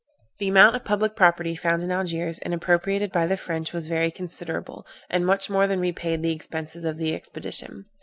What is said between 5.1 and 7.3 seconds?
and much more than repaid the expenses of the